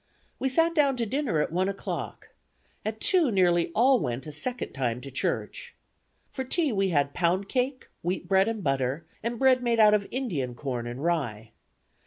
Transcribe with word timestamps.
We 0.39 0.49
sat 0.49 0.73
down 0.73 0.97
to 0.97 1.05
dinner 1.05 1.41
at 1.41 1.51
one 1.51 1.69
o'clock. 1.69 2.29
At 2.83 2.99
two 2.99 3.29
nearly 3.29 3.71
all 3.75 3.99
went 3.99 4.25
a 4.25 4.31
second 4.31 4.71
time 4.73 4.99
to 5.01 5.11
church. 5.11 5.75
For 6.31 6.43
tea 6.43 6.71
we 6.71 6.89
had 6.89 7.13
pound 7.13 7.47
cake, 7.47 7.87
wheat 8.01 8.27
bread 8.27 8.47
and 8.47 8.63
butter, 8.63 9.05
and 9.21 9.37
bread 9.37 9.61
made 9.61 9.79
out 9.79 9.93
of 9.93 10.07
Indian 10.09 10.55
corn 10.55 10.87
and 10.87 11.03
rye. 11.03 11.51